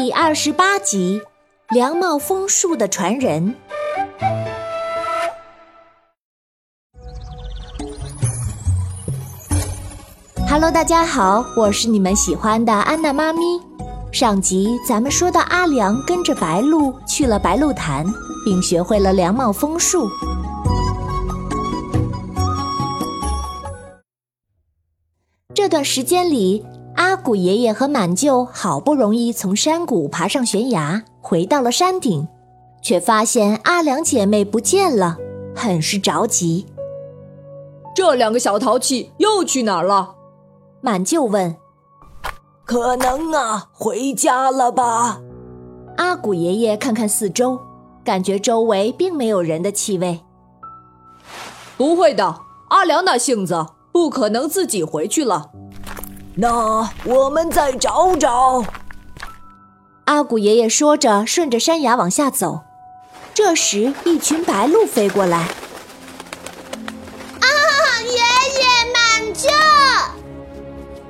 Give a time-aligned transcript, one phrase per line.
[0.00, 1.20] 第二十八集：
[1.70, 3.56] 梁帽枫树的传人。
[10.48, 13.40] Hello，大家好，我是你们喜欢的安娜妈咪。
[14.12, 18.06] 上集咱们说到阿良跟着白鹿去了白鹿潭，
[18.44, 20.08] 并学会了梁帽枫树。
[25.52, 26.64] 这段时间里，
[26.98, 32.26] 阿古爷爷和满舅好不容易从山谷爬上悬崖，回到了山顶，
[32.82, 35.16] 却发现阿良姐妹不见了，
[35.54, 36.66] 很是着急。
[37.94, 40.16] 这两个小淘气又去哪儿了？
[40.80, 41.54] 满舅问。
[42.64, 45.20] 可能啊，回家了吧？
[45.98, 47.60] 阿古爷爷看看四周，
[48.02, 50.20] 感觉周围并没有人的气味。
[51.76, 55.52] 不会的，阿良那性子不可能自己回去了。
[56.40, 58.62] 那我们再找找。
[60.04, 62.60] 阿古爷爷说着，顺着山崖往下走。
[63.34, 65.38] 这时，一群白鹭飞过来。
[65.38, 65.48] 啊，
[68.04, 68.20] 爷爷
[68.94, 69.48] 满救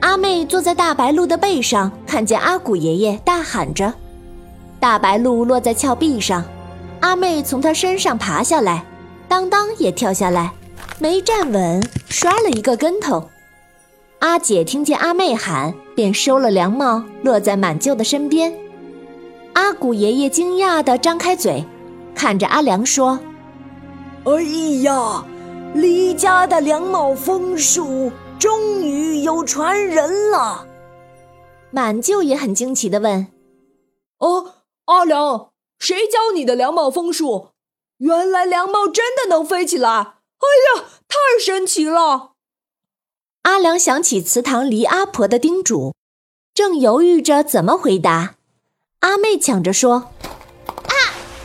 [0.00, 3.92] 阿妹坐在大白鹭的背上，看见阿古爷爷，大喊着
[4.80, 6.42] ：“大白鹭落在峭壁上，
[7.00, 8.86] 阿妹从它身上爬下来，
[9.28, 10.52] 当当也跳下来，
[10.98, 13.29] 没站稳，摔了一个跟头。
[14.20, 18.54] 阿姐听见阿妹喊，便收了凉帽，落在满舅的身边。
[19.54, 21.64] 阿古爷爷惊讶地张开嘴，
[22.14, 23.18] 看着阿良说
[24.24, 24.42] ：“哎
[24.82, 25.24] 呀，
[25.74, 30.66] 离家的凉帽枫树。”终于有传人了，
[31.70, 33.26] 满舅也很惊奇的问
[34.18, 34.54] ：“哦，
[34.86, 37.48] 阿良，谁教你的凉帽枫树？
[37.98, 39.90] 原来凉帽真的能飞起来！
[39.90, 42.29] 哎呀，太神奇了！”
[43.42, 45.94] 阿良想起祠堂黎阿婆的叮嘱，
[46.52, 48.34] 正犹豫着怎么回答，
[49.00, 50.10] 阿妹抢着说
[50.66, 50.92] ：“啊，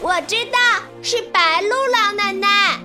[0.00, 0.58] 我知道，
[1.02, 2.80] 是白鹿老奶奶。”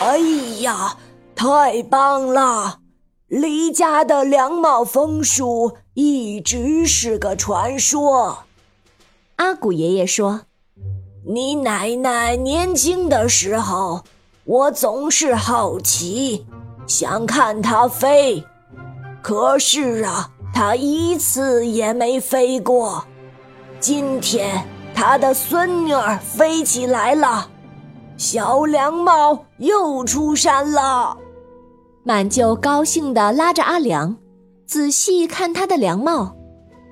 [0.00, 0.18] 哎
[0.60, 0.96] 呀，
[1.34, 2.80] 太棒了！
[3.26, 8.44] 离家的两帽枫树一直是个传说。
[9.36, 10.46] 阿古爷爷说
[11.28, 14.02] ：“你奶奶年轻的时候，
[14.44, 16.46] 我总是好奇，
[16.88, 18.42] 想看它飞。
[19.22, 23.04] 可是啊，它一次也没飞过。
[23.78, 27.48] 今天，他的孙女儿飞起来了，
[28.16, 31.16] 小凉帽又出山了。”
[32.02, 34.16] 满舅高兴地拉着阿良，
[34.66, 36.34] 仔细看他的凉帽，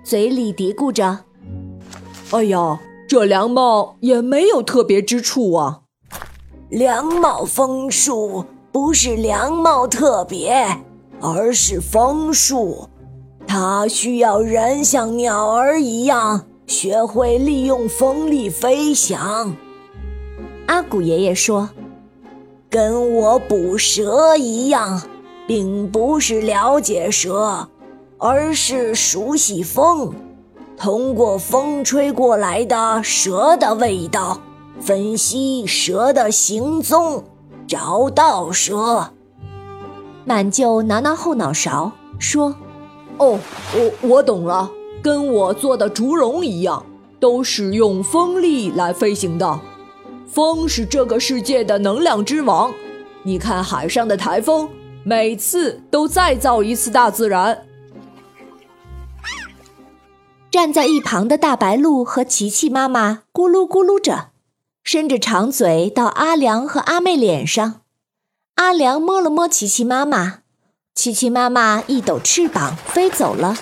[0.05, 1.21] 嘴里嘀咕着
[2.31, 2.79] ：“哎呀，
[3.09, 5.81] 这凉帽也没有特别之处啊。
[6.69, 8.45] 凉帽枫树
[8.77, 10.55] 不是凉帽特别，
[11.19, 12.87] 而是枫树，
[13.47, 19.57] 它需要人像鸟儿一样学会利用风力飞翔。”
[20.69, 21.71] 阿古爷爷说。
[22.69, 25.01] 跟我捕蛇一样，
[25.47, 27.67] 并不是了解蛇，
[28.19, 30.13] 而是熟悉风，
[30.77, 34.39] 通过风吹过来的蛇的味道，
[34.79, 37.25] 分析蛇的行踪，
[37.67, 39.11] 找到蛇。
[40.25, 42.55] 满舅挠挠后脑勺说
[43.19, 43.39] ：“哦，
[43.75, 44.71] 我我懂了，
[45.03, 46.85] 跟我做的竹笼一样，
[47.21, 49.61] 都是用风力来飞行的。”
[50.27, 52.73] 风是这个世界的能量之王，
[53.23, 54.69] 你看海上的台风，
[55.05, 57.65] 每次都再造一次大自然。
[60.51, 64.31] 站在一旁的大白鹿和琪琪妈妈咕噜咕噜着，
[64.87, 67.81] 伸着长嘴到阿良和阿妹脸上。
[68.55, 70.43] 阿良摸了摸琪琪妈妈，
[70.95, 73.57] 琪琪妈妈一抖翅膀飞走了。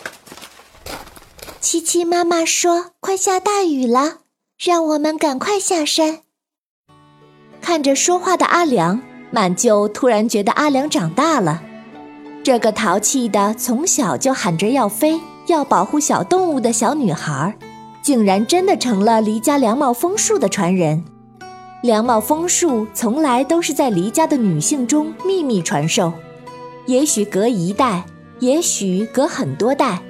[1.63, 4.19] 琪琪妈妈说：“快下大雨了，
[4.63, 6.21] 让我们赶快下山。”
[7.63, 11.63] 看着说话的阿良，满舅突然觉得阿良长大了。
[12.43, 17.57] 这个淘气的、从小就喊着要飞、要保护小动物的小女孩，
[18.03, 21.03] 竟然真的成了黎家凉帽枫树的传人。
[21.85, 26.11] 凉帽枫树从来都是在离家的女性中秘密传授，
[26.87, 28.03] 也许隔一代，
[28.39, 30.01] 也许隔很多代，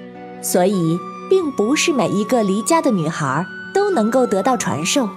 [0.40, 0.96] 所以
[1.28, 3.44] 并不是每一个离家的女孩
[3.74, 5.08] 都能够得到传授。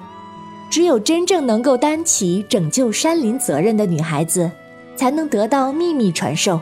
[0.71, 4.50] 只有真正能够担起拯救山林责任的女孩子，
[4.95, 6.60] 才能得到秘密传授。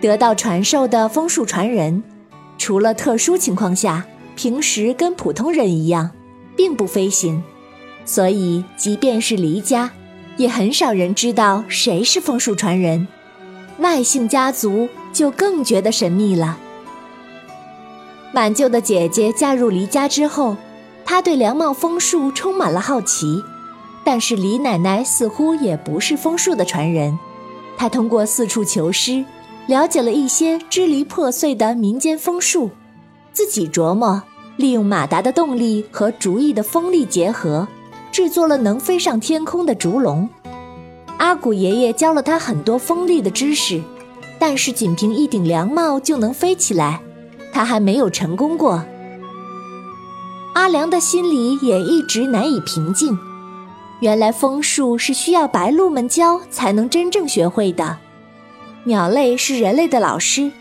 [0.00, 2.02] 得到传授的枫树传人，
[2.58, 6.10] 除了特殊情况下，平时跟普通人一样，
[6.56, 7.40] 并不飞行。
[8.08, 9.90] 所以，即便是离家，
[10.38, 13.06] 也很少人知道谁是枫树传人。
[13.80, 16.56] 外姓家族就更觉得神秘了。
[18.32, 20.56] 满舅的姐姐嫁入黎家之后，
[21.04, 23.44] 她对梁帽枫树充满了好奇。
[24.02, 27.18] 但是李奶奶似乎也不是枫树的传人，
[27.76, 29.22] 她通过四处求师，
[29.66, 32.70] 了解了一些支离破碎的民间风术，
[33.34, 34.22] 自己琢磨，
[34.56, 37.68] 利用马达的动力和竹艺的锋利结合，
[38.10, 40.28] 制作了能飞上天空的竹笼。
[41.18, 43.82] 阿古爷爷教了他很多锋利的知识，
[44.38, 47.00] 但是仅凭一顶凉帽就能飞起来，
[47.52, 48.84] 他还没有成功过。
[50.54, 53.18] 阿良的心里也一直难以平静。
[54.00, 57.98] 原来风术是需要白鹭们教才能真正学会的。
[58.84, 60.52] 鸟类是人类的老师，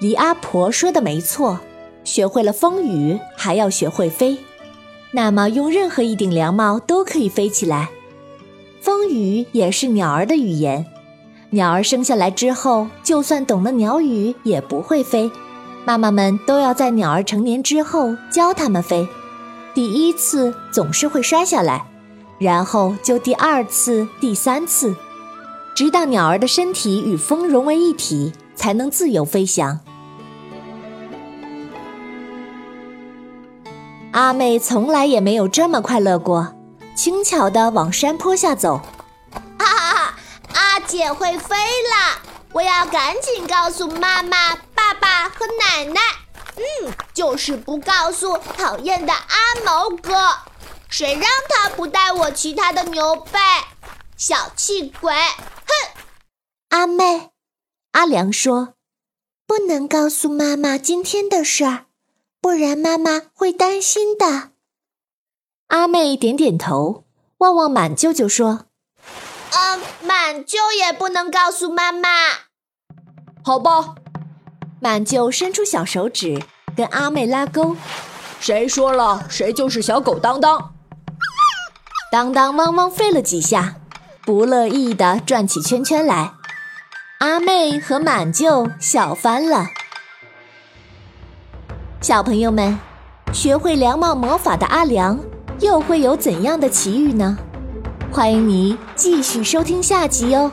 [0.00, 1.60] 黎阿婆说的没错。
[2.04, 4.38] 学会了风雨，还要学会飞。
[5.10, 7.90] 那么用任何一顶凉帽都可以飞起来。
[8.80, 10.86] 风雨也是鸟儿的语言。
[11.50, 15.30] 鸟儿生下来之后，就算懂了鸟语，也不会飞。
[15.84, 19.08] 妈妈们都要在鸟儿成年之后教它们飞。
[19.74, 21.86] 第一次总是会摔下来。
[22.38, 24.94] 然后就第二次、第三次，
[25.74, 29.80] 直到鸟儿的身体与风融为一体，才能自由飞翔。
[34.18, 36.52] 阿妹从来也没有这么快乐过，
[36.96, 38.80] 轻巧地往山坡下走。
[39.60, 40.14] 哈哈，
[40.54, 42.20] 阿姐会飞了！
[42.52, 46.00] 我要赶紧告诉妈妈、爸爸和奶奶。
[46.56, 50.36] 嗯，就是不告诉讨厌的阿毛哥。
[50.88, 53.38] 谁让他不带我骑他的牛背？
[54.16, 55.12] 小气鬼！
[55.14, 56.00] 哼！
[56.70, 57.30] 阿妹，
[57.92, 58.74] 阿良说
[59.46, 61.84] ：“不能告诉妈妈今天的事儿，
[62.40, 64.50] 不然妈妈会担心的。”
[65.68, 67.04] 阿妹点点头，
[67.38, 68.66] 望望满舅舅说
[69.52, 72.08] ：“嗯，满舅也不能告诉妈妈。”
[73.44, 73.94] 好吧，
[74.80, 76.42] 满舅伸出小手指
[76.76, 77.76] 跟阿妹拉钩，
[78.40, 80.74] 谁说了谁就是小狗当当。
[82.10, 83.76] 当当汪汪吠了几下，
[84.22, 86.32] 不乐意的转起圈圈来。
[87.18, 89.66] 阿妹和满舅笑翻了。
[92.00, 92.78] 小朋友们，
[93.32, 95.18] 学会凉帽魔法的阿良
[95.58, 97.36] 又会有怎样的奇遇呢？
[98.12, 100.50] 欢迎你继续收听下集哦。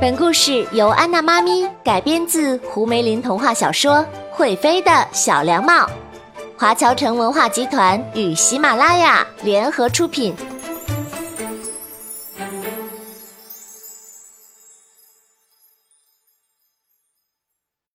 [0.00, 4.04] 本故事由安娜妈咪改编自胡梅林童话小说。
[4.30, 5.86] 会飞的小凉帽，
[6.56, 10.34] 华侨城文化集团与喜马拉雅联合出品。